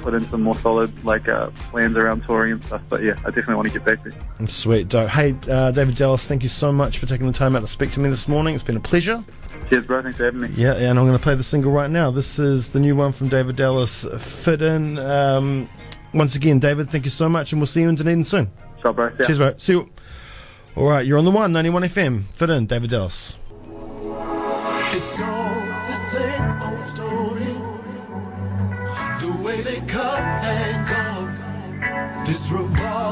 put 0.04 0.14
in 0.14 0.24
some 0.26 0.44
more 0.44 0.56
solid 0.58 1.04
like 1.04 1.28
uh, 1.28 1.50
plans 1.72 1.98
around 1.98 2.24
touring 2.24 2.52
and 2.52 2.64
stuff. 2.64 2.84
But 2.90 3.02
yeah, 3.02 3.14
I 3.26 3.32
definitely 3.32 3.56
want 3.56 3.70
to 3.70 3.74
get 3.74 3.84
back 3.84 4.04
there. 4.04 4.48
Sweet, 4.48 4.88
dope. 4.88 5.10
Hey, 5.10 5.36
uh, 5.50 5.72
David 5.72 5.96
Dallas, 5.96 6.28
thank 6.28 6.44
you 6.44 6.50
so 6.50 6.72
much 6.72 7.00
for 7.00 7.08
taking 7.08 7.26
the 7.26 7.34
time 7.34 7.56
out 7.56 7.62
to 7.62 7.68
speak 7.68 7.92
to 7.94 8.00
me 8.00 8.08
this 8.08 8.28
morning. 8.28 8.54
It's 8.54 8.64
been 8.64 8.78
a 8.78 8.82
pleasure. 8.82 9.24
Cheers, 9.70 9.86
bro. 9.88 10.04
Thanks 10.04 10.20
for 10.20 10.26
having 10.26 10.42
me. 10.42 10.50
Yeah, 10.50 10.76
and 10.76 11.00
I'm 11.00 11.08
going 11.08 11.18
to 11.18 11.24
play 11.24 11.34
the 11.34 11.42
single 11.42 11.72
right 11.72 11.90
now. 11.90 12.12
This 12.12 12.38
is 12.38 12.70
the 12.70 12.80
new 12.80 12.96
one 12.96 13.14
from 13.14 13.30
David 13.30 13.56
Dallas, 13.56 14.06
Fit 14.20 14.62
In. 14.62 15.00
Um, 15.00 15.68
once 16.14 16.36
again, 16.36 16.60
David, 16.60 16.92
thank 16.92 17.06
you 17.06 17.12
so 17.12 17.28
much, 17.28 17.52
and 17.52 17.60
we'll 17.60 17.66
see 17.66 17.82
you 17.82 17.90
in 17.90 17.96
Dunedin 17.96 18.26
soon. 18.26 18.52
Ciao, 18.80 18.94
bro. 18.94 19.12
Yeah. 19.20 19.26
Cheers, 19.26 19.38
bro. 19.40 19.56
See 19.58 19.74
you. 19.74 19.90
All 20.76 20.86
right, 20.86 21.04
you're 21.04 21.18
on 21.18 21.26
the 21.26 21.32
one, 21.32 21.52
91 21.52 21.84
FM. 21.84 22.26
Fit 22.26 22.52
In, 22.52 22.68
David 22.68 22.92
Dallas. 22.92 23.38
It's 25.06 25.20
all 25.20 25.56
the 25.90 25.96
same 25.96 26.62
old 26.62 26.86
story. 26.86 27.54
The 29.20 29.44
way 29.44 29.60
they 29.60 29.82
come 29.86 30.24
and 30.24 30.88
go. 30.88 32.24
This 32.26 32.50
revolving 32.50 33.03